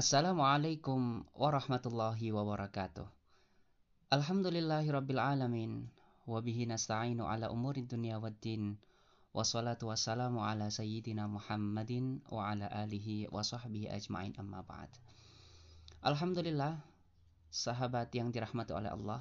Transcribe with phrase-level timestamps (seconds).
[0.00, 3.04] Assalamualaikum warahmatullahi wabarakatuh.
[4.08, 5.92] Alhamdulillahirabbil alamin
[6.24, 8.80] wa bihi nasta'inu ala umuri dunya waddin.
[9.36, 14.88] Wassalatu wassalamu ala sayyidina Muhammadin wa ala alihi wa sahbihi ajma'in amma ba'd.
[16.00, 16.80] Alhamdulillah,
[17.52, 19.20] sahabat yang dirahmati oleh Allah.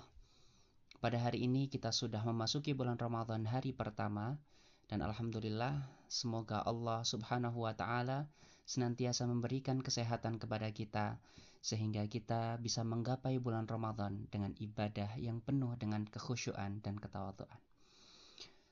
[1.03, 4.39] Pada hari ini kita sudah memasuki bulan Ramadan hari pertama
[4.87, 5.75] dan alhamdulillah
[6.07, 8.31] semoga Allah Subhanahu wa taala
[8.69, 11.17] senantiasa memberikan kesehatan kepada kita
[11.65, 17.57] sehingga kita bisa menggapai bulan Ramadan dengan ibadah yang penuh dengan kekhusyuan dan ketawaduan.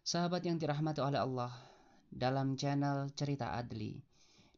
[0.06, 1.52] Sahabat yang dirahmati oleh Allah,
[2.14, 3.98] dalam channel Cerita Adli,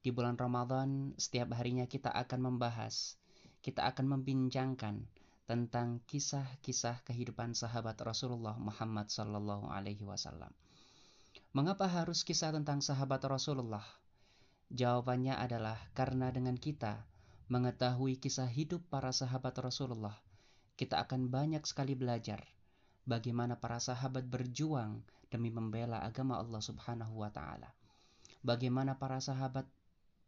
[0.03, 3.15] di bulan Ramadan setiap harinya kita akan membahas,
[3.63, 5.07] kita akan membincangkan
[5.49, 10.53] tentang kisah-kisah kehidupan sahabat Rasulullah Muhammad sallallahu alaihi wasallam.
[11.57, 13.81] Mengapa harus kisah tentang sahabat Rasulullah?
[14.69, 17.01] Jawabannya adalah karena dengan kita
[17.49, 20.13] mengetahui kisah hidup para sahabat Rasulullah,
[20.77, 22.45] kita akan banyak sekali belajar
[23.09, 25.01] bagaimana para sahabat berjuang
[25.33, 27.73] demi membela agama Allah Subhanahu wa taala.
[28.45, 29.65] Bagaimana para sahabat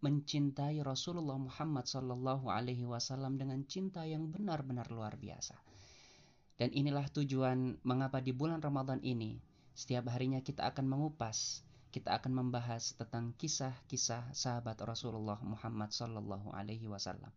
[0.01, 5.53] mencintai Rasulullah Muhammad sallallahu alaihi wasallam dengan cinta yang benar-benar luar biasa.
[6.57, 9.37] Dan inilah tujuan mengapa di bulan Ramadan ini
[9.77, 11.61] setiap harinya kita akan mengupas
[11.91, 17.29] kita akan membahas tentang kisah-kisah sahabat Rasulullah Muhammad Sallallahu Alaihi Wasallam.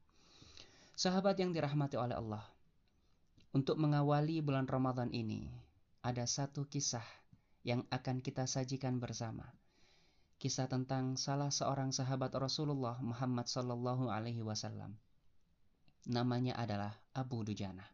[0.94, 2.46] Sahabat yang dirahmati oleh Allah,
[3.50, 5.50] untuk mengawali bulan Ramadan ini,
[6.06, 7.02] ada satu kisah
[7.66, 9.42] yang akan kita sajikan bersama.
[10.38, 14.94] Kisah tentang salah seorang sahabat Rasulullah Muhammad Sallallahu Alaihi Wasallam.
[16.06, 17.86] Namanya adalah Abu Dujana.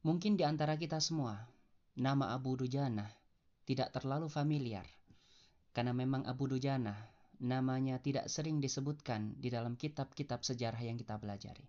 [0.00, 1.44] Mungkin di antara kita semua,
[1.92, 3.04] nama Abu Dujana
[3.68, 4.88] tidak terlalu familiar
[5.70, 6.96] karena memang Abu Dujana
[7.40, 11.64] namanya tidak sering disebutkan di dalam kitab-kitab sejarah yang kita pelajari.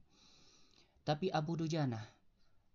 [1.02, 2.02] Tapi Abu Dujana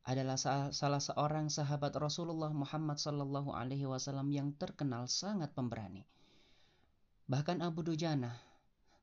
[0.06, 0.38] adalah
[0.70, 6.06] salah seorang sahabat Rasulullah Muhammad Sallallahu Alaihi Wasallam yang terkenal sangat pemberani.
[7.26, 8.38] Bahkan Abu Dujana,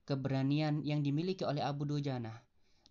[0.08, 2.40] keberanian yang dimiliki oleh Abu Dujana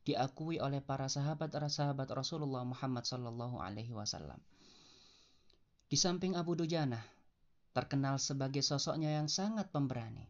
[0.04, 4.38] diakui oleh para sahabat-sahabat Rasulullah Muhammad Sallallahu Alaihi Wasallam.
[5.88, 7.00] Di samping Abu Dujana,
[7.72, 10.28] terkenal sebagai sosoknya yang sangat pemberani.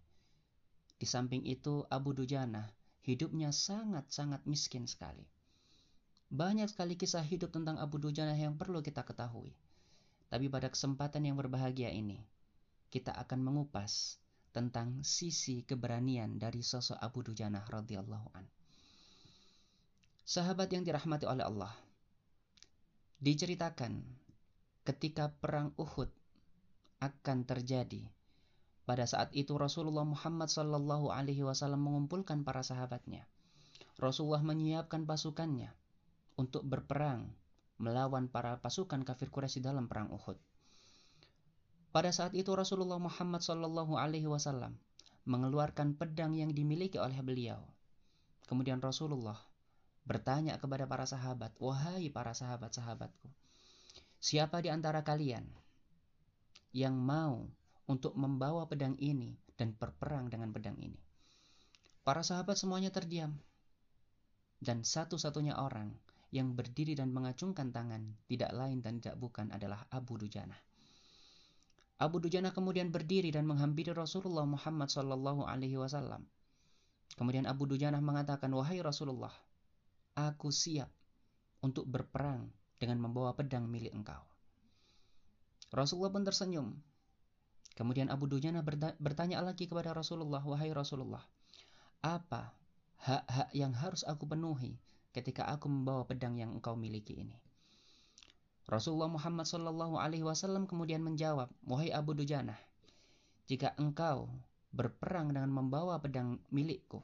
[0.98, 2.70] Di samping itu, Abu Dujana
[3.02, 5.26] hidupnya sangat-sangat miskin sekali.
[6.30, 9.52] Banyak sekali kisah hidup tentang Abu Dujana yang perlu kita ketahui.
[10.32, 12.22] Tapi pada kesempatan yang berbahagia ini,
[12.88, 14.16] kita akan mengupas
[14.54, 18.46] tentang sisi keberanian dari sosok Abu Dujana radhiyallahu an.
[20.22, 21.74] Sahabat yang dirahmati oleh Allah,
[23.18, 24.00] diceritakan
[24.86, 26.08] ketika perang Uhud
[27.02, 28.06] akan terjadi.
[28.86, 33.26] Pada saat itu Rasulullah Muhammad Sallallahu Alaihi Wasallam mengumpulkan para sahabatnya.
[33.98, 35.74] Rasulullah menyiapkan pasukannya
[36.38, 37.26] untuk berperang
[37.82, 40.38] melawan para pasukan kafir Quraisy dalam perang Uhud.
[41.90, 44.78] Pada saat itu Rasulullah Muhammad Sallallahu Alaihi Wasallam
[45.26, 47.62] mengeluarkan pedang yang dimiliki oleh beliau.
[48.46, 49.38] Kemudian Rasulullah
[50.06, 53.30] bertanya kepada para sahabat, "Wahai para sahabat-sahabatku,
[54.18, 55.46] siapa di antara kalian
[56.72, 57.44] yang mau
[57.88, 60.96] untuk membawa pedang ini dan berperang dengan pedang ini.
[62.02, 63.36] Para sahabat semuanya terdiam.
[64.62, 65.90] Dan satu-satunya orang
[66.32, 70.56] yang berdiri dan mengacungkan tangan tidak lain dan tidak bukan adalah Abu Dujana.
[72.00, 76.26] Abu Dujana kemudian berdiri dan menghampiri Rasulullah Muhammad Sallallahu Alaihi Wasallam.
[77.14, 79.30] Kemudian Abu Dujana mengatakan, wahai Rasulullah,
[80.16, 80.88] aku siap
[81.60, 82.48] untuk berperang
[82.80, 84.31] dengan membawa pedang milik engkau.
[85.72, 86.68] Rasulullah pun tersenyum.
[87.72, 88.60] Kemudian Abu Dujana
[89.00, 91.24] bertanya lagi kepada Rasulullah, "Wahai Rasulullah,
[92.04, 92.52] apa
[93.00, 94.76] hak-hak yang harus aku penuhi
[95.16, 97.40] ketika aku membawa pedang yang engkau miliki ini?"
[98.68, 102.54] Rasulullah Muhammad Shallallahu Alaihi Wasallam kemudian menjawab, "Wahai Abu Dujana,
[103.48, 104.28] jika engkau
[104.70, 107.00] berperang dengan membawa pedang milikku,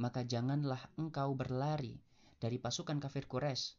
[0.00, 2.00] maka janganlah engkau berlari
[2.40, 3.78] dari pasukan kafir Quraisy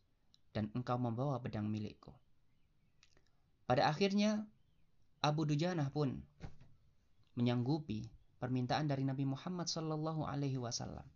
[0.56, 2.14] dan engkau membawa pedang milikku.
[3.64, 4.44] Pada akhirnya
[5.24, 6.20] Abu Dujanah pun
[7.40, 8.12] menyanggupi
[8.44, 11.08] permintaan dari Nabi Muhammad Sallallahu Alaihi Wasallam.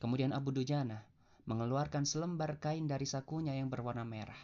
[0.00, 1.04] Kemudian Abu Dujanah
[1.44, 4.40] mengeluarkan selembar kain dari sakunya yang berwarna merah.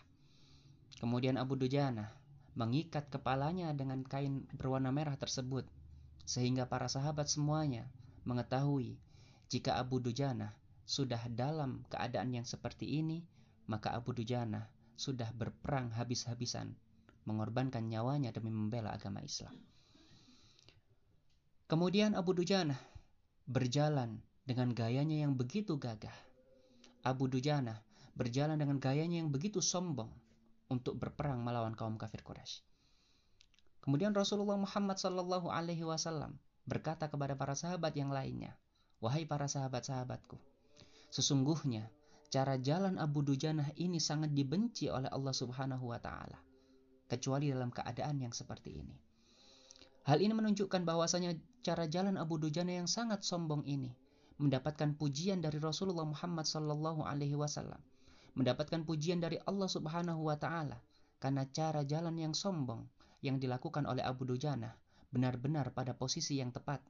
[1.01, 2.13] Kemudian Abu Dujanah
[2.53, 5.65] mengikat kepalanya dengan kain berwarna merah tersebut,
[6.29, 7.89] sehingga para sahabat semuanya
[8.29, 9.01] mengetahui
[9.49, 10.53] jika Abu Dujana
[10.85, 13.25] sudah dalam keadaan yang seperti ini,
[13.67, 14.69] maka Abu Dujana
[15.01, 16.77] sudah berperang habis-habisan
[17.29, 19.55] mengorbankan nyawanya demi membela agama Islam.
[21.71, 22.77] Kemudian Abu Dujana
[23.49, 26.15] berjalan dengan gayanya yang begitu gagah.
[27.03, 27.81] Abu Dujana
[28.13, 30.13] berjalan dengan gayanya yang begitu sombong
[30.69, 32.65] untuk berperang melawan kaum kafir Quraisy.
[33.83, 36.39] Kemudian Rasulullah Muhammad Sallallahu Alaihi Wasallam
[36.69, 38.55] berkata kepada para sahabat yang lainnya,
[39.03, 40.39] wahai para sahabat-sahabatku,
[41.11, 41.91] sesungguhnya
[42.31, 46.39] cara jalan Abu Dujanah ini sangat dibenci oleh Allah Subhanahu Wa Taala,
[47.13, 48.97] kecuali dalam keadaan yang seperti ini.
[50.09, 53.93] Hal ini menunjukkan bahwasanya cara jalan Abu Dujana yang sangat sombong ini
[54.41, 57.79] mendapatkan pujian dari Rasulullah Muhammad Sallallahu Alaihi Wasallam,
[58.35, 60.81] mendapatkan pujian dari Allah Subhanahu Wa Taala
[61.21, 62.83] karena cara jalan yang sombong
[63.23, 64.75] yang dilakukan oleh Abu Dujana
[65.13, 66.81] benar-benar pada posisi yang tepat.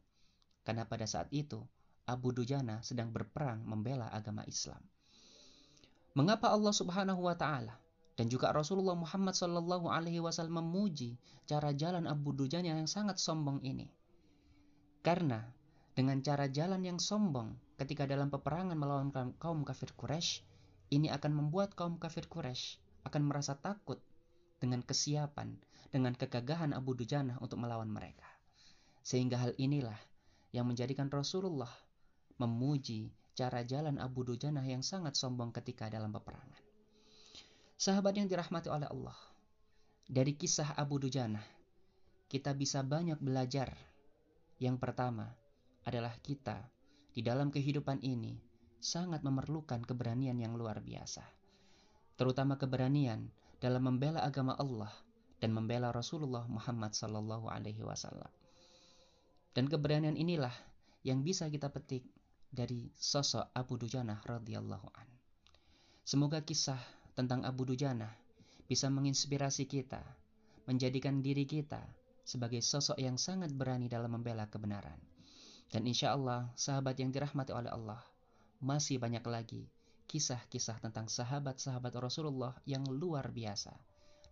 [0.62, 1.58] Karena pada saat itu,
[2.06, 4.80] Abu Dujana sedang berperang membela agama Islam.
[6.14, 7.81] Mengapa Allah Subhanahu wa taala
[8.22, 13.58] dan juga Rasulullah Muhammad sallallahu alaihi wasallam memuji cara jalan Abu Dujana yang sangat sombong
[13.66, 13.90] ini?
[15.02, 15.42] Karena
[15.98, 19.10] dengan cara jalan yang sombong ketika dalam peperangan melawan
[19.42, 20.38] kaum kafir Quraisy,
[20.94, 22.78] ini akan membuat kaum kafir Quraisy
[23.10, 23.98] akan merasa takut
[24.62, 25.58] dengan kesiapan
[25.90, 28.30] dengan kegagahan Abu Dujana untuk melawan mereka.
[29.02, 29.98] Sehingga hal inilah
[30.54, 31.74] yang menjadikan Rasulullah
[32.38, 36.71] memuji cara jalan Abu Dujana yang sangat sombong ketika dalam peperangan.
[37.76, 39.16] Sahabat yang dirahmati oleh Allah,
[40.06, 41.42] dari kisah Abu Dujana,
[42.32, 43.72] kita bisa banyak belajar.
[44.62, 45.28] Yang pertama
[45.82, 46.62] adalah kita
[47.12, 48.40] di dalam kehidupan ini
[48.82, 51.22] sangat memerlukan keberanian yang luar biasa.
[52.19, 53.30] Terutama keberanian
[53.62, 54.90] dalam membela agama Allah
[55.42, 58.30] dan membela Rasulullah Muhammad Sallallahu Alaihi Wasallam.
[59.52, 60.54] Dan keberanian inilah
[61.02, 62.06] yang bisa kita petik
[62.52, 65.08] dari sosok Abu Dujana radhiyallahu an.
[66.02, 66.78] Semoga kisah
[67.12, 68.09] tentang Abu Dujana
[68.64, 70.00] bisa menginspirasi kita,
[70.64, 71.82] menjadikan diri kita
[72.25, 74.97] sebagai sosok yang sangat berani dalam membela kebenaran.
[75.69, 78.00] Dan insya Allah, sahabat yang dirahmati oleh Allah,
[78.61, 79.64] masih banyak lagi
[80.12, 83.73] kisah-kisah tentang sahabat-sahabat Rasulullah yang luar biasa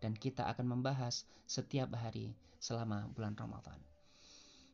[0.05, 3.81] dan kita akan membahas setiap hari selama bulan Ramadan.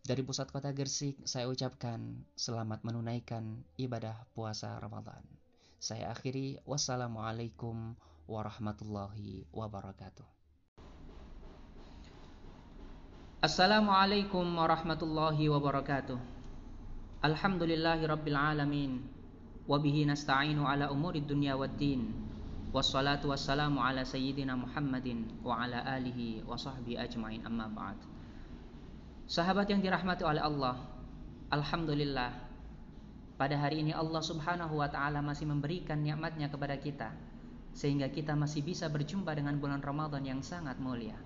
[0.07, 5.23] Dari pusat kota Gersik, saya ucapkan selamat menunaikan ibadah puasa Ramadan.
[5.77, 7.93] Saya akhiri, wassalamualaikum
[8.25, 10.25] warahmatullahi wabarakatuh.
[13.45, 16.17] Assalamualaikum warahmatullahi wabarakatuh.
[17.21, 19.05] Alhamdulillahi rabbil alamin.
[19.69, 22.09] Wabihi nasta'inu ala umuri dunya wad din.
[22.73, 28.01] Wassalatu wassalamu ala sayyidina Muhammadin wa ala alihi wa sahbihi ajmain amma ba'd.
[29.29, 30.89] Sahabat yang dirahmati oleh Allah,
[31.53, 32.46] alhamdulillah
[33.37, 37.13] pada hari ini Allah Subhanahu wa taala masih memberikan nikmatnya kepada kita
[37.77, 41.21] sehingga kita masih bisa berjumpa dengan bulan Ramadan yang sangat mulia.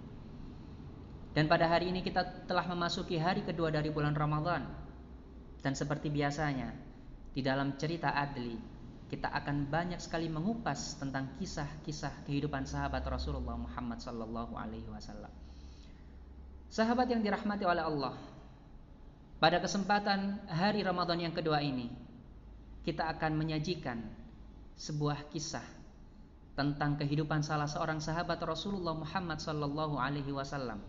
[1.30, 4.66] Dan pada hari ini kita telah memasuki hari kedua dari bulan Ramadan.
[5.62, 6.74] Dan seperti biasanya,
[7.30, 8.58] di dalam cerita Adli,
[9.06, 15.30] kita akan banyak sekali mengupas tentang kisah-kisah kehidupan sahabat Rasulullah Muhammad wasallam.
[16.66, 18.14] Sahabat yang dirahmati oleh Allah.
[19.40, 21.88] Pada kesempatan hari Ramadan yang kedua ini,
[22.84, 23.96] kita akan menyajikan
[24.76, 25.64] sebuah kisah
[26.52, 29.40] tentang kehidupan salah seorang sahabat Rasulullah Muhammad
[30.28, 30.84] wasallam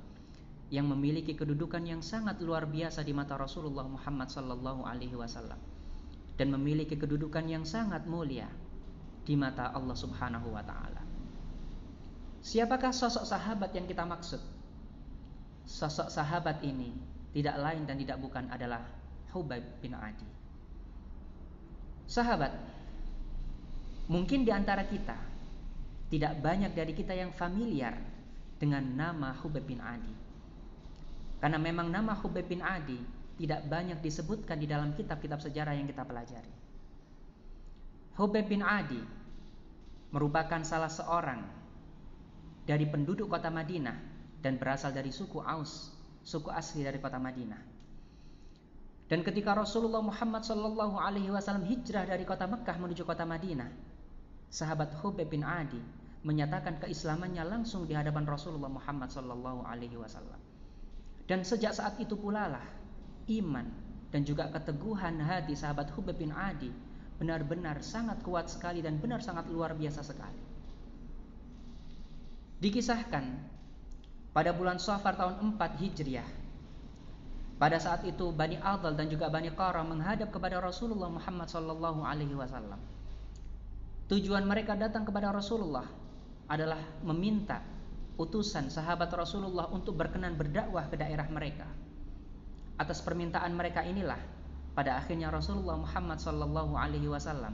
[0.68, 5.60] yang memiliki kedudukan yang sangat luar biasa di mata Rasulullah Muhammad wasallam
[6.36, 8.52] dan memiliki kedudukan yang sangat mulia
[9.24, 11.00] di mata Allah Subhanahu wa taala.
[12.44, 14.44] Siapakah sosok sahabat yang kita maksud?
[15.64, 18.84] Sosok sahabat ini tidak lain dan tidak bukan adalah
[19.32, 20.28] Hubaib bin Adi.
[22.08, 22.52] Sahabat,
[24.12, 25.16] mungkin di antara kita
[26.12, 27.96] tidak banyak dari kita yang familiar
[28.60, 30.14] dengan nama Hubaib bin Adi.
[31.40, 36.06] Karena memang nama Hubaib bin Adi tidak banyak disebutkan di dalam kitab-kitab sejarah yang kita
[36.06, 36.54] pelajari.
[38.22, 39.02] Hubeb bin Adi
[40.14, 41.42] merupakan salah seorang
[42.70, 43.98] dari penduduk kota Madinah
[44.46, 45.90] dan berasal dari suku Aus,
[46.22, 47.62] suku asli dari kota Madinah.
[49.12, 53.68] Dan ketika Rasulullah Muhammad Shallallahu Alaihi Wasallam hijrah dari kota Mekah menuju kota Madinah,
[54.48, 55.84] sahabat Hubeb bin Adi
[56.24, 60.40] menyatakan keislamannya langsung di hadapan Rasulullah Muhammad Shallallahu Alaihi Wasallam.
[61.28, 62.68] Dan sejak saat itu pula lah
[63.28, 63.68] iman
[64.16, 66.72] dan juga keteguhan hati sahabat Hubeb bin Adi
[67.20, 70.42] benar-benar sangat kuat sekali dan benar sangat luar biasa sekali.
[72.64, 73.26] Dikisahkan
[74.32, 76.42] pada bulan Safar tahun 4 Hijriah
[77.62, 82.34] pada saat itu Bani Adal dan juga Bani Qara menghadap kepada Rasulullah Muhammad sallallahu alaihi
[82.34, 82.82] wasallam.
[84.10, 85.86] Tujuan mereka datang kepada Rasulullah
[86.50, 87.62] adalah meminta
[88.18, 91.70] utusan sahabat Rasulullah untuk berkenan berdakwah ke daerah mereka.
[92.82, 94.18] Atas permintaan mereka inilah
[94.74, 97.54] pada akhirnya Rasulullah Muhammad Sallallahu Alaihi Wasallam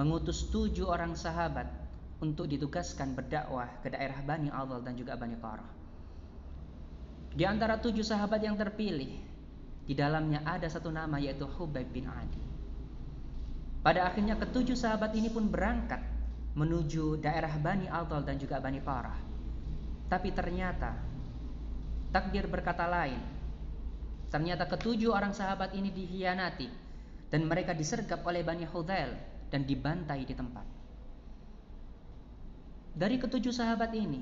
[0.00, 1.68] mengutus tujuh orang sahabat
[2.24, 5.81] untuk ditugaskan berdakwah ke daerah Bani Adal dan juga Bani Qarah.
[7.32, 9.16] Di antara tujuh sahabat yang terpilih,
[9.88, 12.44] di dalamnya ada satu nama yaitu Hubaib bin Adi.
[13.82, 15.98] Pada akhirnya ketujuh sahabat ini pun berangkat
[16.52, 19.18] menuju daerah Bani Adal dan juga Bani Qarah.
[20.12, 20.92] Tapi ternyata
[22.12, 23.18] takdir berkata lain.
[24.28, 26.68] Ternyata ketujuh orang sahabat ini dihianati
[27.32, 29.16] dan mereka disergap oleh Bani Hudail
[29.48, 30.64] dan dibantai di tempat.
[32.92, 34.20] Dari ketujuh sahabat ini,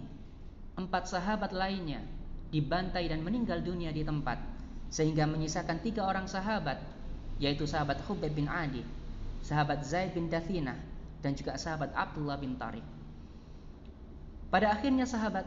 [0.78, 2.06] empat sahabat lainnya
[2.50, 4.38] dibantai dan meninggal dunia di tempat,
[4.90, 6.82] sehingga menyisakan tiga orang sahabat,
[7.38, 8.82] yaitu sahabat Hubaib bin Adi,
[9.40, 10.74] sahabat Zaid bin Dathina,
[11.22, 12.84] dan juga sahabat Abdullah bin Tariq.
[14.50, 15.46] Pada akhirnya sahabat,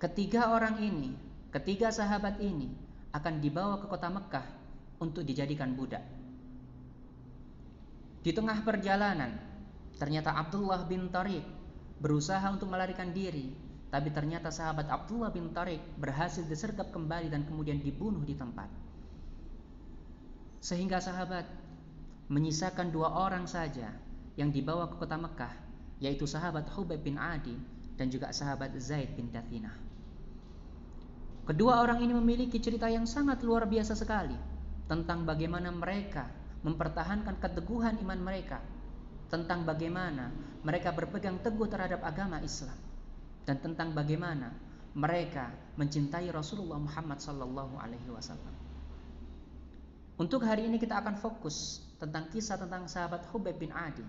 [0.00, 1.12] ketiga orang ini,
[1.52, 2.72] ketiga sahabat ini
[3.12, 4.46] akan dibawa ke kota Mekah
[5.04, 6.02] untuk dijadikan budak.
[8.24, 9.36] Di tengah perjalanan,
[10.00, 11.44] ternyata Abdullah bin Tariq
[12.00, 13.52] berusaha untuk melarikan diri,
[13.94, 18.66] tapi ternyata sahabat Abdullah bin Tariq berhasil disergap kembali dan kemudian dibunuh di tempat.
[20.58, 21.46] Sehingga sahabat
[22.26, 23.94] menyisakan dua orang saja
[24.34, 25.54] yang dibawa ke kota Mekah,
[26.02, 27.54] yaitu sahabat Hubaib bin Adi
[27.94, 29.70] dan juga sahabat Zaid bin Dathina.
[31.46, 34.34] Kedua orang ini memiliki cerita yang sangat luar biasa sekali
[34.90, 36.26] tentang bagaimana mereka
[36.66, 38.58] mempertahankan keteguhan iman mereka
[39.30, 40.34] tentang bagaimana
[40.66, 42.83] mereka berpegang teguh terhadap agama Islam
[43.44, 44.52] dan tentang bagaimana
[44.94, 48.54] mereka mencintai Rasulullah Muhammad sallallahu alaihi wasallam.
[50.14, 54.06] Untuk hari ini kita akan fokus tentang kisah tentang sahabat Hubaib bin Adi.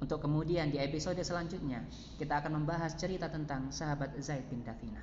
[0.00, 1.84] Untuk kemudian di episode selanjutnya
[2.20, 5.00] kita akan membahas cerita tentang sahabat Zaid bin Dathina.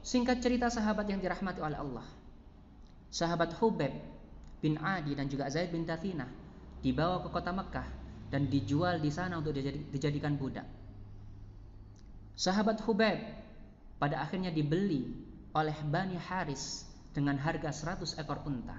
[0.00, 2.06] Singkat cerita sahabat yang dirahmati oleh Allah.
[3.12, 3.92] Sahabat Hubaib
[4.64, 6.24] bin Adi dan juga Zaid bin Dathina
[6.80, 7.88] dibawa ke kota Mekah
[8.32, 9.52] dan dijual di sana untuk
[9.92, 10.75] dijadikan budak.
[12.36, 13.18] Sahabat Hubaib
[13.96, 15.08] pada akhirnya dibeli
[15.56, 16.84] oleh Bani Haris
[17.16, 18.76] dengan harga 100 ekor unta.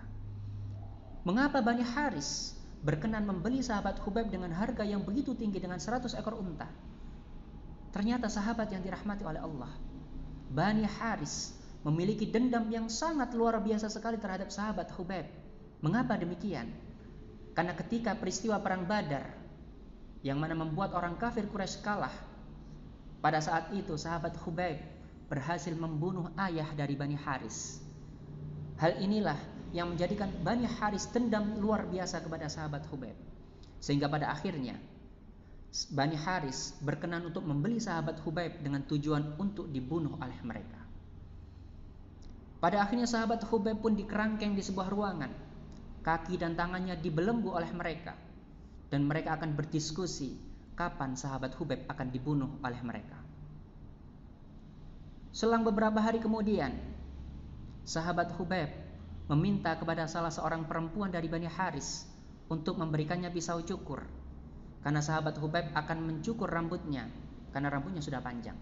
[1.25, 2.53] Mengapa Bani Haris
[2.85, 6.69] berkenan membeli sahabat Hubaib dengan harga yang begitu tinggi dengan 100 ekor unta?
[7.89, 9.73] Ternyata sahabat yang dirahmati oleh Allah,
[10.53, 15.25] Bani Haris memiliki dendam yang sangat luar biasa sekali terhadap sahabat Hubaib
[15.77, 16.73] Mengapa demikian?
[17.53, 19.29] Karena ketika peristiwa perang Badar
[20.25, 22.13] yang mana membuat orang kafir Quraisy kalah,
[23.27, 24.79] pada saat itu sahabat Hubaib
[25.27, 27.83] berhasil membunuh ayah dari Bani Haris.
[28.79, 29.35] Hal inilah
[29.75, 33.19] yang menjadikan Bani Haris dendam luar biasa kepada sahabat Hubaib.
[33.83, 34.79] Sehingga pada akhirnya
[35.91, 40.79] Bani Haris berkenan untuk membeli sahabat Hubaib dengan tujuan untuk dibunuh oleh mereka.
[42.63, 45.35] Pada akhirnya sahabat Hubaib pun dikerangkeng di sebuah ruangan
[45.99, 48.15] kaki dan tangannya dibelenggu oleh mereka
[48.87, 50.46] dan mereka akan berdiskusi
[50.77, 53.17] kapan sahabat Hubeb akan dibunuh oleh mereka.
[55.33, 56.77] Selang beberapa hari kemudian,
[57.81, 58.69] sahabat Hubeb
[59.27, 62.05] meminta kepada salah seorang perempuan dari Bani Haris
[62.47, 64.05] untuk memberikannya pisau cukur
[64.85, 67.09] karena sahabat Hubeb akan mencukur rambutnya
[67.51, 68.55] karena rambutnya sudah panjang.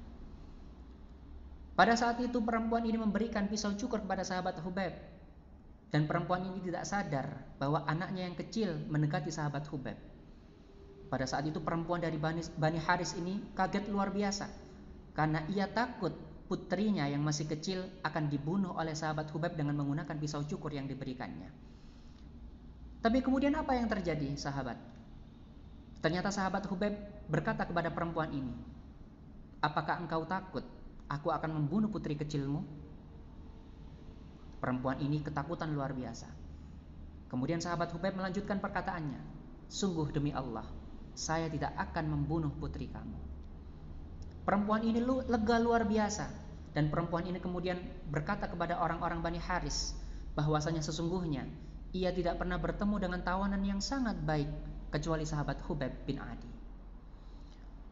[1.75, 4.95] Pada saat itu perempuan ini memberikan pisau cukur kepada sahabat Hubeb
[5.91, 7.27] dan perempuan ini tidak sadar
[7.59, 10.14] bahwa anaknya yang kecil mendekati sahabat Hubeb.
[11.05, 14.49] Pada saat itu perempuan dari Bani, Bani Haris ini kaget luar biasa
[15.13, 16.11] karena ia takut
[16.45, 21.49] putrinya yang masih kecil akan dibunuh oleh sahabat Hubeb dengan menggunakan pisau cukur yang diberikannya.
[23.01, 24.77] Tapi kemudian apa yang terjadi, sahabat?
[26.01, 26.93] Ternyata sahabat Hubeb
[27.29, 28.53] berkata kepada perempuan ini,
[29.61, 30.65] "Apakah engkau takut
[31.09, 32.65] aku akan membunuh putri kecilmu?"
[34.61, 36.25] Perempuan ini ketakutan luar biasa.
[37.29, 39.21] Kemudian sahabat Hubaib melanjutkan perkataannya,
[39.69, 40.65] "Sungguh demi Allah,
[41.15, 43.17] saya tidak akan membunuh putri kamu."
[44.45, 46.29] Perempuan ini lega luar biasa
[46.77, 47.81] dan perempuan ini kemudian
[48.11, 49.97] berkata kepada orang-orang Bani Haris
[50.37, 51.47] bahwasanya sesungguhnya
[51.95, 54.51] ia tidak pernah bertemu dengan tawanan yang sangat baik
[54.91, 56.51] kecuali sahabat Hubaib bin Adi.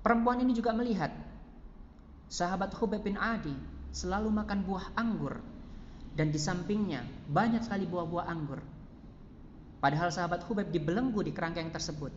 [0.04, 1.16] Perempuan ini juga melihat
[2.28, 3.56] sahabat Hubaib bin Adi
[3.96, 5.40] selalu makan buah anggur
[6.14, 8.60] dan di sampingnya banyak sekali buah-buah anggur.
[9.80, 12.12] Padahal sahabat Hubaib dibelenggu di kerangkeng tersebut.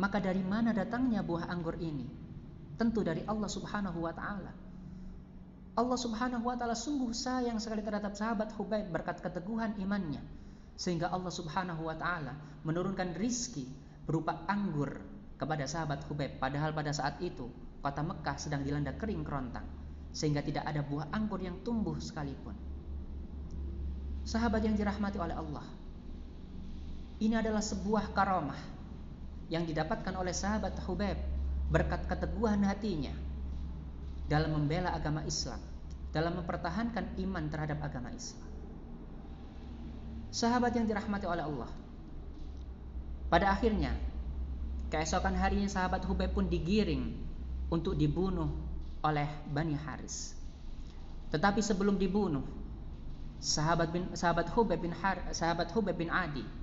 [0.00, 2.08] Maka dari mana datangnya buah anggur ini?
[2.80, 4.52] Tentu dari Allah Subhanahu wa taala.
[5.76, 10.24] Allah Subhanahu wa taala sungguh sayang sekali terhadap sahabat Hubaib berkat keteguhan imannya
[10.80, 12.32] sehingga Allah Subhanahu wa taala
[12.64, 13.68] menurunkan rizki
[14.08, 15.04] berupa anggur
[15.36, 17.52] kepada sahabat Hubaib padahal pada saat itu
[17.84, 19.68] kota Mekah sedang dilanda kering kerontang
[20.16, 22.56] sehingga tidak ada buah anggur yang tumbuh sekalipun.
[24.24, 25.64] Sahabat yang dirahmati oleh Allah.
[27.20, 28.79] Ini adalah sebuah karomah
[29.50, 31.18] yang didapatkan oleh sahabat Hubaib
[31.68, 33.10] berkat keteguhan hatinya
[34.30, 35.58] dalam membela agama Islam,
[36.14, 38.46] dalam mempertahankan iman terhadap agama Islam.
[40.30, 41.70] Sahabat yang dirahmati oleh Allah.
[43.26, 43.90] Pada akhirnya,
[44.94, 47.18] keesokan harinya sahabat Hubaib pun digiring
[47.74, 48.54] untuk dibunuh
[49.02, 50.38] oleh Bani Haris.
[51.34, 52.46] Tetapi sebelum dibunuh,
[53.42, 56.59] sahabat bin sahabat Hubaib bin Har, sahabat Hubaib bin Adi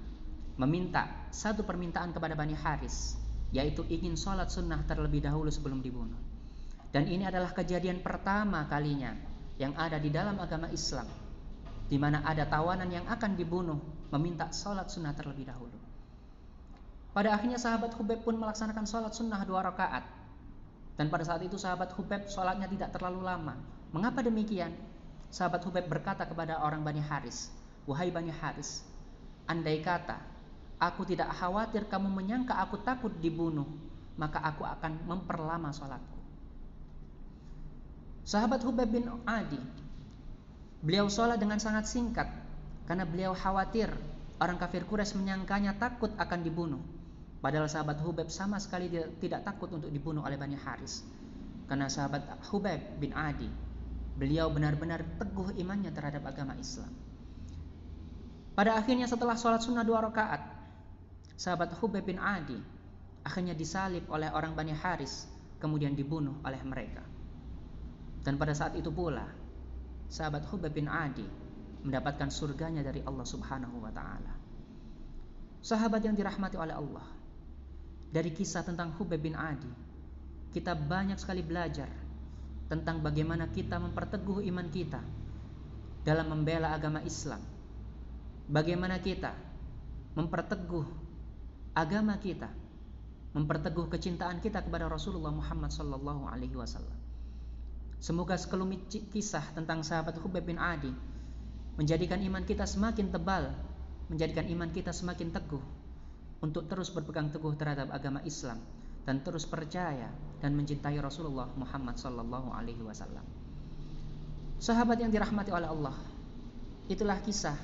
[0.57, 3.17] meminta satu permintaan kepada Bani Haris,
[3.53, 6.17] yaitu ingin sholat sunnah terlebih dahulu sebelum dibunuh.
[6.89, 9.13] Dan ini adalah kejadian pertama kalinya
[9.61, 11.05] yang ada di dalam agama Islam,
[11.85, 15.77] di mana ada tawanan yang akan dibunuh meminta sholat sunnah terlebih dahulu.
[17.13, 20.05] Pada akhirnya sahabat Hubaib pun melaksanakan sholat sunnah dua rakaat.
[20.97, 24.75] Dan pada saat itu sahabat Hubaib sholatnya tidak terlalu lama, Mengapa demikian?
[25.31, 27.47] Sahabat Hubaib berkata kepada orang Bani Haris,
[27.87, 28.83] Wahai Bani Haris,
[29.47, 30.19] andai kata
[30.77, 33.65] aku tidak khawatir kamu menyangka aku takut dibunuh,
[34.15, 36.19] maka aku akan memperlama sholatku.
[38.27, 39.60] Sahabat Hubaib bin Adi,
[40.84, 42.27] beliau sholat dengan sangat singkat,
[42.86, 43.89] karena beliau khawatir
[44.38, 46.81] orang kafir Quraisy menyangkanya takut akan dibunuh.
[47.38, 48.89] Padahal sahabat Hubaib sama sekali
[49.22, 51.05] tidak takut untuk dibunuh oleh Bani Haris.
[51.69, 53.67] Karena sahabat Hubaib bin Adi
[54.17, 56.89] Beliau benar-benar teguh imannya terhadap agama Islam.
[58.57, 60.41] Pada akhirnya setelah sholat sunnah dua rakaat,
[61.38, 62.58] sahabat Hubeb bin Adi
[63.22, 65.29] akhirnya disalib oleh orang Bani Haris,
[65.62, 67.06] kemudian dibunuh oleh mereka.
[68.25, 69.29] Dan pada saat itu pula,
[70.10, 71.24] sahabat Hubeb bin Adi
[71.86, 74.34] mendapatkan surganya dari Allah Subhanahu wa taala.
[75.62, 77.06] Sahabat yang dirahmati oleh Allah.
[78.08, 79.70] Dari kisah tentang Hubeb bin Adi,
[80.56, 81.91] kita banyak sekali belajar
[82.72, 85.03] tentang bagaimana kita memperteguh iman kita
[86.08, 87.44] dalam membela agama Islam.
[88.48, 89.36] Bagaimana kita
[90.15, 91.06] memperteguh
[91.77, 92.50] agama kita,
[93.38, 96.98] memperteguh kecintaan kita kepada Rasulullah Muhammad sallallahu alaihi wasallam.
[98.01, 100.90] Semoga sekelumit kisah tentang sahabat Hubaib bin Adi
[101.77, 103.53] menjadikan iman kita semakin tebal,
[104.09, 105.61] menjadikan iman kita semakin teguh
[106.42, 108.57] untuk terus berpegang teguh terhadap agama Islam
[109.05, 110.09] dan terus percaya
[110.42, 113.25] dan mencintai Rasulullah Muhammad sallallahu alaihi wasallam.
[114.57, 115.94] Sahabat yang dirahmati oleh Allah.
[116.90, 117.57] Itulah kisah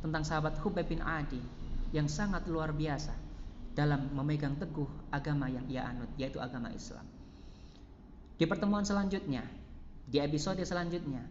[0.00, 1.40] tentang sahabat Hubaib bin Adi
[1.92, 3.27] yang sangat luar biasa
[3.78, 7.06] dalam memegang teguh agama yang ia anut yaitu agama Islam.
[8.34, 9.46] Di pertemuan selanjutnya,
[10.02, 11.22] di episode selanjutnya,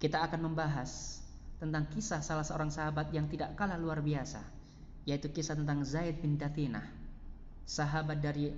[0.00, 1.20] kita akan membahas
[1.60, 4.40] tentang kisah salah seorang sahabat yang tidak kalah luar biasa,
[5.04, 6.88] yaitu kisah tentang Zaid bin Datinah,
[7.68, 8.48] sahabat dari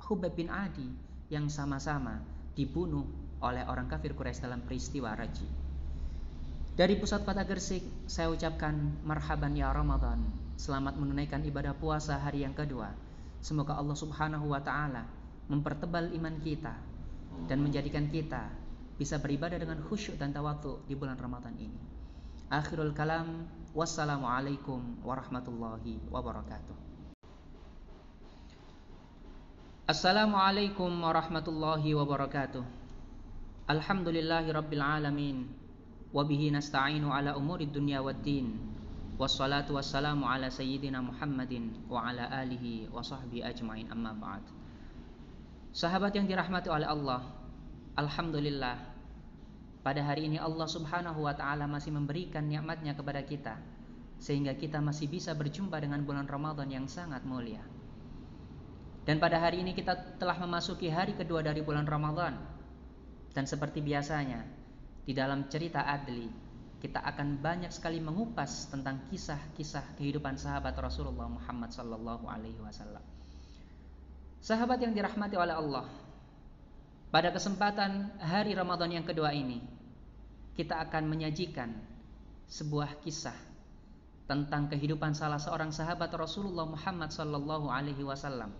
[0.00, 0.88] Hubab bin Adi
[1.28, 2.18] yang sama-sama
[2.56, 3.04] dibunuh
[3.44, 5.46] oleh orang kafir Quraisy dalam peristiwa Raji.
[6.74, 10.49] Dari pusat kota Gersik, saya ucapkan marhaban ya Ramadan.
[10.60, 12.92] Selamat menunaikan ibadah puasa hari yang kedua.
[13.40, 15.08] Semoga Allah Subhanahu wa taala
[15.48, 16.76] mempertebal iman kita
[17.48, 18.52] dan menjadikan kita
[19.00, 21.80] bisa beribadah dengan khusyuk dan tawatu di bulan Ramadan ini.
[22.52, 26.76] Akhirul kalam, wassalamualaikum warahmatullahi wabarakatuh.
[29.88, 32.62] Assalamualaikum warahmatullahi wabarakatuh
[33.66, 35.50] Alhamdulillahi rabbil alamin
[36.14, 38.69] Wabihi nasta'inu ala umuri dunya waddin
[39.20, 44.40] Wassalatu wassalamu ala sayyidina Muhammadin Wa ala alihi wa sahbihi ajma'in amma ba'd
[45.76, 47.20] Sahabat yang dirahmati oleh Allah
[48.00, 48.80] Alhamdulillah
[49.84, 53.60] Pada hari ini Allah subhanahu wa ta'ala masih memberikan nikmatnya kepada kita
[54.16, 57.60] Sehingga kita masih bisa berjumpa dengan bulan Ramadan yang sangat mulia
[59.10, 62.36] dan pada hari ini kita telah memasuki hari kedua dari bulan Ramadan.
[63.32, 64.44] Dan seperti biasanya,
[65.06, 66.49] di dalam cerita Adli,
[66.80, 73.04] kita akan banyak sekali mengupas tentang kisah-kisah kehidupan sahabat Rasulullah Muhammad sallallahu alaihi wasallam.
[74.40, 75.84] Sahabat yang dirahmati oleh Allah,
[77.12, 79.60] pada kesempatan hari Ramadan yang kedua ini,
[80.56, 81.68] kita akan menyajikan
[82.48, 83.36] sebuah kisah
[84.24, 88.54] tentang kehidupan salah seorang sahabat Rasulullah Muhammad sallallahu alaihi wasallam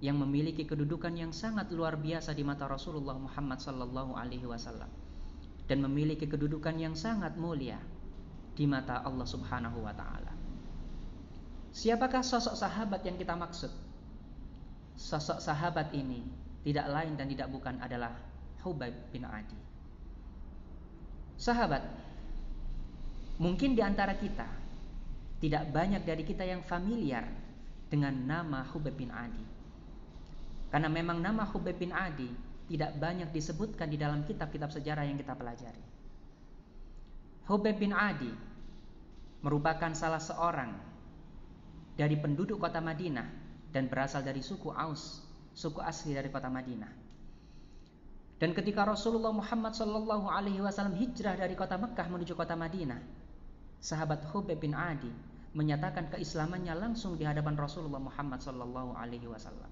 [0.00, 4.88] yang memiliki kedudukan yang sangat luar biasa di mata Rasulullah Muhammad sallallahu alaihi wasallam
[5.70, 7.78] dan memiliki kedudukan yang sangat mulia
[8.58, 10.34] di mata Allah Subhanahu wa taala.
[11.70, 13.70] Siapakah sosok sahabat yang kita maksud?
[14.98, 16.26] Sosok sahabat ini
[16.66, 18.18] tidak lain dan tidak bukan adalah
[18.66, 19.54] Hubaib bin Adi.
[21.38, 21.86] Sahabat,
[23.38, 24.50] mungkin di antara kita
[25.38, 27.24] tidak banyak dari kita yang familiar
[27.86, 29.46] dengan nama Hubaib bin Adi.
[30.74, 35.34] Karena memang nama Hubaib bin Adi tidak banyak disebutkan di dalam kitab-kitab sejarah yang kita
[35.34, 35.82] pelajari.
[37.50, 38.30] Hubaib bin Adi
[39.42, 40.70] merupakan salah seorang
[41.98, 43.26] dari penduduk kota Madinah
[43.74, 45.18] dan berasal dari suku Aus,
[45.50, 46.94] suku asli dari kota Madinah.
[48.38, 53.02] Dan ketika Rasulullah Muhammad Shallallahu Alaihi Wasallam hijrah dari kota Mekah menuju kota Madinah,
[53.82, 55.10] sahabat Hubeb bin Adi
[55.58, 59.68] menyatakan keislamannya langsung di hadapan Rasulullah Muhammad Shallallahu Alaihi Wasallam.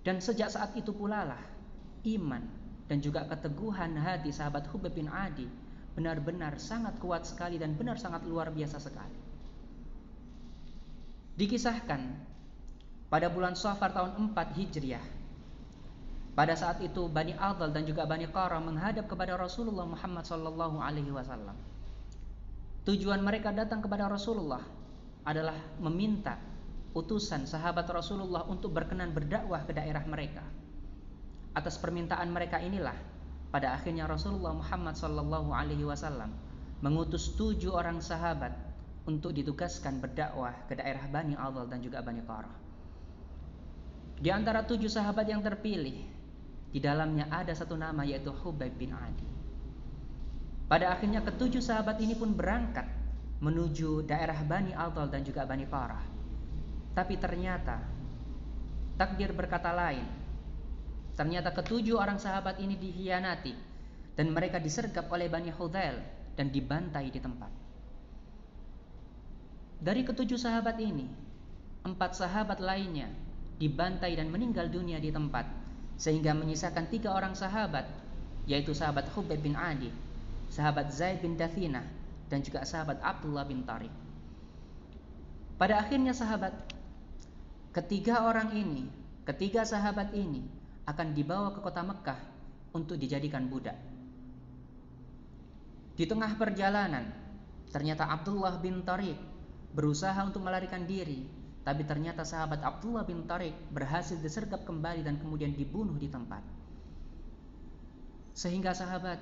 [0.00, 1.55] Dan sejak saat itu pula lah
[2.06, 2.42] iman
[2.86, 5.50] dan juga keteguhan hati sahabat Hubeb bin Adi
[5.98, 9.18] benar-benar sangat kuat sekali dan benar sangat luar biasa sekali.
[11.36, 12.00] Dikisahkan
[13.10, 15.06] pada bulan Safar tahun 4 Hijriah
[16.36, 21.08] pada saat itu Bani Adal dan juga Bani Qara menghadap kepada Rasulullah Muhammad sallallahu alaihi
[21.08, 21.56] wasallam.
[22.84, 24.60] Tujuan mereka datang kepada Rasulullah
[25.24, 26.36] adalah meminta
[26.92, 30.44] utusan sahabat Rasulullah untuk berkenan berdakwah ke daerah mereka.
[31.56, 32.92] Atas permintaan mereka inilah
[33.48, 36.28] pada akhirnya Rasulullah Muhammad Sallallahu Alaihi Wasallam
[36.84, 38.52] mengutus tujuh orang sahabat
[39.08, 42.52] untuk ditugaskan berdakwah ke daerah Bani Adal dan juga Bani Qarah.
[44.20, 46.04] Di antara tujuh sahabat yang terpilih,
[46.68, 49.24] di dalamnya ada satu nama yaitu Hubaib bin Adi.
[50.68, 52.84] Pada akhirnya ketujuh sahabat ini pun berangkat
[53.40, 56.04] menuju daerah Bani Adal dan juga Bani Qarah.
[56.92, 57.80] Tapi ternyata
[59.00, 60.25] takdir berkata lain
[61.16, 63.56] Ternyata ketujuh orang sahabat ini dihianati
[64.20, 65.96] dan mereka disergap oleh Bani Hudzail
[66.36, 67.48] dan dibantai di tempat.
[69.80, 71.08] Dari ketujuh sahabat ini,
[71.88, 73.08] empat sahabat lainnya
[73.56, 75.48] dibantai dan meninggal dunia di tempat,
[75.96, 77.88] sehingga menyisakan tiga orang sahabat,
[78.44, 79.88] yaitu sahabat Hubaib bin Adi,
[80.52, 81.80] sahabat Zaid bin Dathina,
[82.28, 83.92] dan juga sahabat Abdullah bin Tariq.
[85.56, 86.52] Pada akhirnya sahabat,
[87.72, 88.92] ketiga orang ini,
[89.24, 90.44] ketiga sahabat ini
[90.86, 92.20] akan dibawa ke kota Mekah
[92.70, 93.74] untuk dijadikan budak.
[95.96, 97.08] Di tengah perjalanan,
[97.72, 99.16] ternyata Abdullah bin Tariq
[99.72, 101.24] berusaha untuk melarikan diri,
[101.66, 106.44] tapi ternyata sahabat Abdullah bin Tariq berhasil disergap kembali dan kemudian dibunuh di tempat.
[108.36, 109.18] Sehingga sahabat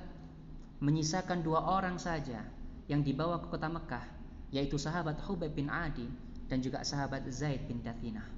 [0.82, 2.42] menyisakan dua orang saja
[2.90, 4.04] yang dibawa ke kota Mekah,
[4.50, 6.10] yaitu sahabat Hubaib bin Adi
[6.50, 8.33] dan juga sahabat Zaid bin Dathinah.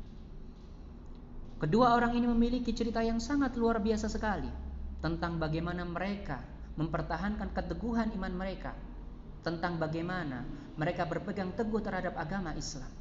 [1.56, 4.48] Kedua orang ini memiliki cerita yang sangat luar biasa sekali
[5.00, 6.44] tentang bagaimana mereka
[6.76, 8.76] mempertahankan keteguhan iman mereka,
[9.40, 10.44] tentang bagaimana
[10.76, 12.92] mereka berpegang teguh terhadap agama Islam,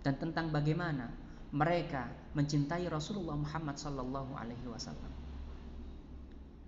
[0.00, 1.12] dan tentang bagaimana
[1.52, 5.12] mereka mencintai Rasulullah Muhammad Sallallahu Alaihi Wasallam.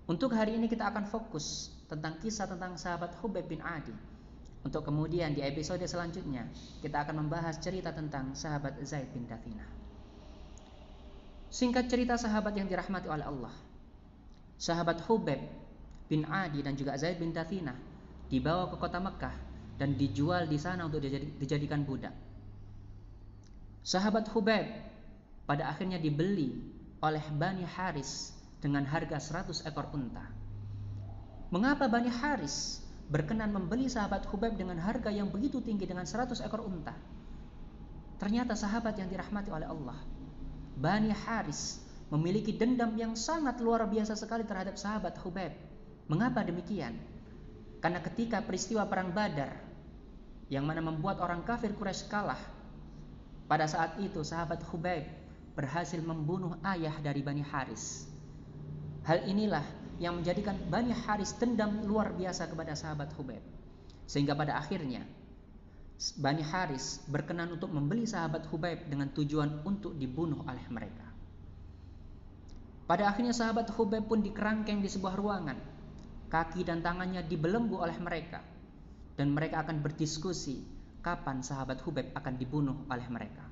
[0.05, 3.95] Untuk hari ini kita akan fokus tentang kisah tentang sahabat Hubaib bin Adi.
[4.62, 6.45] Untuk kemudian di episode selanjutnya
[6.85, 9.82] kita akan membahas cerita tentang sahabat Zaid bin Dathinah.
[11.53, 13.53] Singkat cerita sahabat yang dirahmati oleh Allah.
[14.57, 15.37] Sahabat Hubeb
[16.09, 17.77] bin Adi dan juga Zaid bin Dathina
[18.33, 19.37] dibawa ke kota Mekah
[19.77, 21.05] dan dijual di sana untuk
[21.37, 22.17] dijadikan budak.
[23.85, 24.65] Sahabat Hubeb
[25.45, 26.57] pada akhirnya dibeli
[27.05, 28.33] oleh Bani Haris
[28.65, 30.25] dengan harga 100 ekor unta.
[31.53, 32.81] Mengapa Bani Haris
[33.12, 36.97] berkenan membeli sahabat Hubeb dengan harga yang begitu tinggi dengan 100 ekor unta?
[38.17, 40.12] Ternyata sahabat yang dirahmati oleh Allah
[40.77, 41.83] Bani Haris
[42.13, 45.57] memiliki dendam yang sangat luar biasa sekali terhadap sahabat Hubaib.
[46.09, 46.97] Mengapa demikian?
[47.81, 49.57] Karena ketika peristiwa perang Badar
[50.53, 52.39] yang mana membuat orang kafir Quraisy kalah,
[53.49, 55.09] pada saat itu sahabat Hubaib
[55.57, 58.09] berhasil membunuh ayah dari Bani Haris.
[59.09, 59.65] Hal inilah
[60.01, 63.43] yang menjadikan Bani Haris dendam luar biasa kepada sahabat Hubaib.
[64.07, 65.05] Sehingga pada akhirnya
[66.19, 71.07] Bani Haris berkenan untuk membeli sahabat Hubaib dengan tujuan untuk dibunuh oleh mereka.
[72.91, 75.55] Pada akhirnya sahabat Hubaib pun dikerangkeng di sebuah ruangan.
[76.27, 78.43] Kaki dan tangannya dibelenggu oleh mereka.
[79.15, 80.67] Dan mereka akan berdiskusi
[81.07, 83.47] kapan sahabat Hubaib akan dibunuh oleh mereka.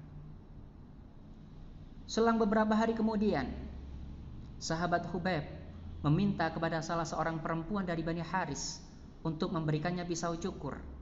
[2.10, 3.46] Selang beberapa hari kemudian,
[4.58, 5.46] sahabat Hubaib
[6.02, 8.82] meminta kepada salah seorang perempuan dari Bani Haris
[9.22, 10.99] untuk memberikannya pisau cukur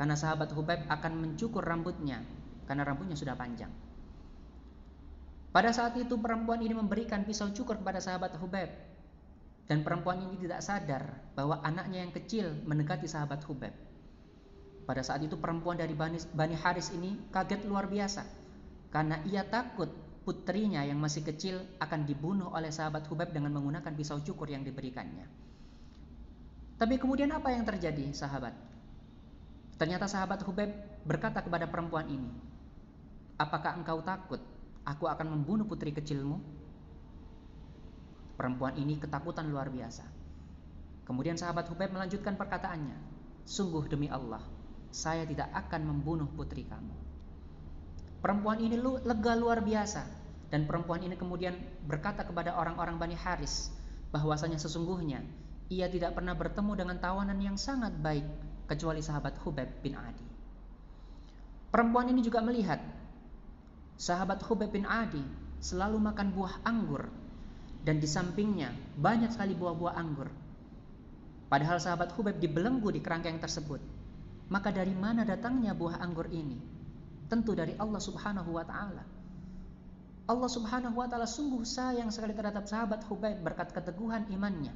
[0.00, 2.24] karena sahabat Hubaib akan mencukur rambutnya
[2.64, 3.68] karena rambutnya sudah panjang.
[5.52, 8.72] Pada saat itu perempuan ini memberikan pisau cukur kepada sahabat Hubaib
[9.68, 11.04] dan perempuan ini tidak sadar
[11.36, 13.76] bahwa anaknya yang kecil mendekati sahabat Hubaib.
[14.88, 18.24] Pada saat itu perempuan dari Bani, Bani Haris ini kaget luar biasa
[18.88, 19.92] karena ia takut
[20.24, 25.28] putrinya yang masih kecil akan dibunuh oleh sahabat Hubaib dengan menggunakan pisau cukur yang diberikannya.
[26.80, 28.69] Tapi kemudian apa yang terjadi, sahabat?
[29.80, 30.68] Ternyata sahabat Hubeb
[31.08, 32.28] berkata kepada perempuan ini,
[33.40, 34.44] Apakah engkau takut
[34.84, 36.36] aku akan membunuh putri kecilmu?
[38.36, 40.04] Perempuan ini ketakutan luar biasa.
[41.08, 42.92] Kemudian sahabat Hubeb melanjutkan perkataannya,
[43.48, 44.44] Sungguh demi Allah,
[44.92, 46.92] saya tidak akan membunuh putri kamu.
[48.20, 50.04] Perempuan ini lega luar biasa
[50.52, 51.56] dan perempuan ini kemudian
[51.88, 53.72] berkata kepada orang-orang Bani Haris
[54.12, 55.24] bahwasanya sesungguhnya
[55.72, 58.28] ia tidak pernah bertemu dengan tawanan yang sangat baik
[58.70, 60.26] kecuali sahabat Hubeb bin Adi.
[61.74, 62.78] Perempuan ini juga melihat
[63.98, 65.22] sahabat Hubeb bin Adi
[65.58, 67.10] selalu makan buah anggur
[67.82, 70.30] dan di sampingnya banyak sekali buah-buah anggur.
[71.50, 73.82] Padahal sahabat Hubeb dibelenggu di kerangkeng tersebut.
[74.50, 76.58] Maka dari mana datangnya buah anggur ini?
[77.26, 79.02] Tentu dari Allah Subhanahu wa taala.
[80.30, 84.70] Allah Subhanahu wa taala sungguh sayang sekali terhadap sahabat Hubaib berkat keteguhan imannya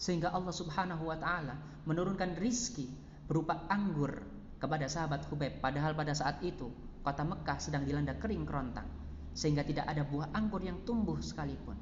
[0.00, 2.88] sehingga Allah Subhanahu wa taala menurunkan rizki
[3.30, 4.26] berupa anggur
[4.58, 6.66] kepada sahabat Hubaib padahal pada saat itu
[7.06, 8.90] kota Mekah sedang dilanda kering kerontang
[9.30, 11.78] sehingga tidak ada buah anggur yang tumbuh sekalipun.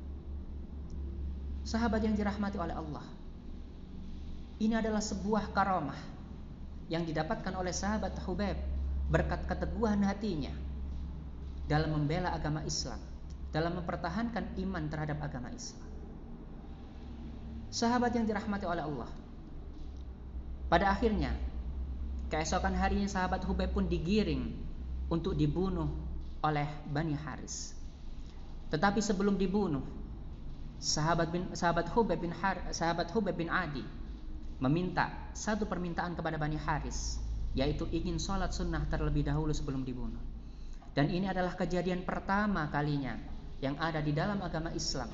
[1.65, 3.05] Sahabat yang dirahmati oleh Allah.
[4.61, 5.97] Ini adalah sebuah karamah
[6.93, 8.61] yang didapatkan oleh sahabat Hubaib
[9.09, 10.53] berkat keteguhan hatinya
[11.65, 13.01] dalam membela agama Islam,
[13.53, 15.89] dalam mempertahankan iman terhadap agama Islam.
[17.69, 19.28] Sahabat yang dirahmati oleh Allah.
[20.69, 21.33] Pada akhirnya,
[22.29, 24.53] keesokan harinya sahabat Hubei pun digiring
[25.09, 25.89] untuk dibunuh
[26.45, 27.73] oleh Bani Haris.
[28.69, 29.81] Tetapi sebelum dibunuh,
[30.77, 31.89] sahabat bin sahabat
[32.21, 33.83] bin Har, sahabat bin Adi
[34.61, 37.19] meminta satu permintaan kepada Bani Haris
[37.57, 40.21] yaitu ingin sholat sunnah terlebih dahulu sebelum dibunuh.
[40.93, 43.17] Dan ini adalah kejadian pertama kalinya
[43.59, 45.09] yang ada di dalam agama Islam,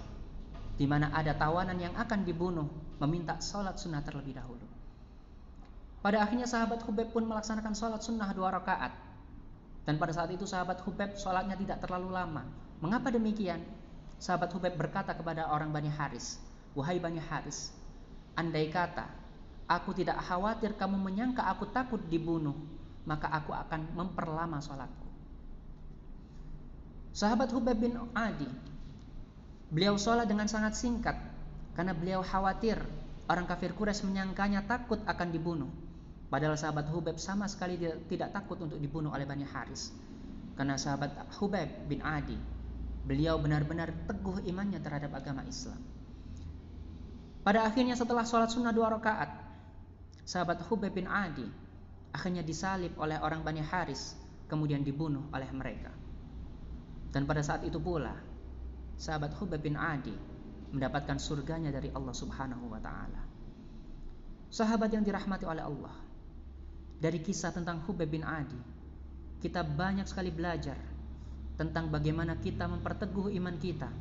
[0.75, 2.67] di mana ada tawanan yang akan dibunuh
[2.99, 4.74] meminta sholat sunnah terlebih dahulu.
[6.05, 8.93] Pada akhirnya sahabat Hubeb pun melaksanakan sholat sunnah dua rakaat.
[9.89, 12.45] Dan pada saat itu sahabat Hubeb sholatnya tidak terlalu lama.
[12.85, 13.65] Mengapa demikian?
[14.21, 16.37] Sahabat Hubeb berkata kepada orang Bani Haris,
[16.77, 17.73] Wahai Bani Haris,
[18.37, 19.09] andai kata
[19.65, 22.53] Aku tidak khawatir kamu menyangka aku takut dibunuh,
[23.09, 25.09] maka aku akan memperlama sholatku.
[27.17, 28.51] Sahabat Hubab bin Adi,
[29.73, 31.17] beliau sholat dengan sangat singkat
[31.73, 32.77] karena beliau khawatir
[33.25, 35.84] orang kafir Quraisy menyangkanya takut akan dibunuh.
[36.35, 37.79] Padahal sahabat Hubab sama sekali
[38.11, 39.95] tidak takut untuk dibunuh oleh Bani Haris.
[40.59, 42.35] Karena sahabat Hubab bin Adi,
[43.07, 45.79] beliau benar-benar teguh imannya terhadap agama Islam.
[47.47, 49.31] Pada akhirnya setelah sholat sunnah dua rakaat,
[50.27, 51.47] sahabat Hubei bin Adi
[52.11, 54.19] akhirnya disalib oleh orang Bani Haris
[54.51, 55.95] kemudian dibunuh oleh mereka.
[57.15, 58.17] Dan pada saat itu pula
[58.99, 60.19] sahabat Hubei bin Adi
[60.75, 63.23] mendapatkan surganya dari Allah Subhanahu wa taala.
[64.51, 65.95] Sahabat yang dirahmati oleh Allah.
[67.05, 68.57] Dari kisah tentang Hubei bin Adi,
[69.45, 70.81] kita banyak sekali belajar
[71.61, 73.93] tentang bagaimana kita memperteguh iman kita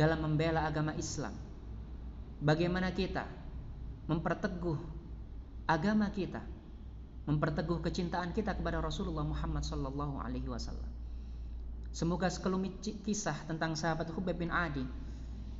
[0.00, 1.36] dalam membela agama Islam.
[2.40, 3.28] Bagaimana kita
[4.08, 4.80] memperteguh
[5.68, 6.40] agama kita,
[7.28, 10.88] memperteguh kecintaan kita kepada Rasulullah Muhammad sallallahu alaihi wasallam.
[11.92, 14.88] Semoga sekelumit kisah tentang sahabat Hubeb bin Adi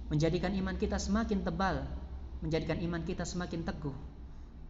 [0.08, 1.84] menjadikan iman kita semakin tebal,
[2.40, 4.07] menjadikan iman kita semakin teguh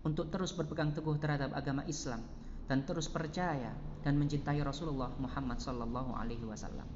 [0.06, 2.22] untuk terus berpegang teguh terhadap agama Islam
[2.68, 3.72] dan terus percaya
[4.04, 6.86] dan mencintai Rasulullah Muhammad sallallahu alaihi wasallam.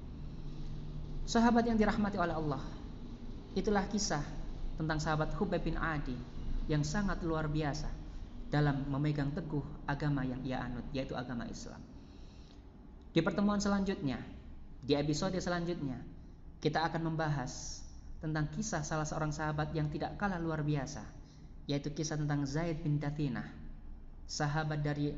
[1.24, 2.62] Sahabat yang dirahmati oleh Allah,
[3.54, 4.22] itulah kisah
[4.76, 6.14] tentang sahabat Hubeb bin Adi
[6.66, 7.88] yang sangat luar biasa
[8.52, 11.80] dalam memegang teguh agama yang ia anut, yaitu agama Islam.
[13.12, 14.20] Di pertemuan selanjutnya,
[14.84, 15.96] di episode selanjutnya,
[16.60, 17.80] kita akan membahas
[18.20, 21.00] tentang kisah salah seorang sahabat yang tidak kalah luar biasa,
[21.70, 23.46] yaitu kisah tentang Zaid bin Datinah,
[24.27, 25.14] sahabat dari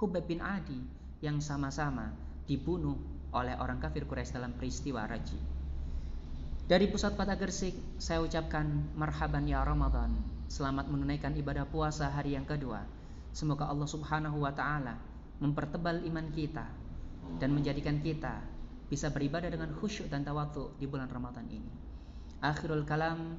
[0.00, 0.80] Hubeb bin Adi
[1.20, 2.12] yang sama-sama
[2.48, 2.96] dibunuh
[3.30, 5.38] oleh orang kafir Quraisy dalam peristiwa Raji.
[6.70, 10.14] Dari pusat kota Gersik, saya ucapkan marhaban ya Ramadan
[10.46, 12.82] selamat menunaikan ibadah puasa hari yang kedua.
[13.34, 14.98] Semoga Allah Subhanahu wa taala
[15.42, 16.66] mempertebal iman kita
[17.38, 18.42] dan menjadikan kita
[18.90, 21.70] bisa beribadah dengan khusyuk dan tawatu di bulan Ramadan ini.
[22.42, 23.38] Akhirul kalam,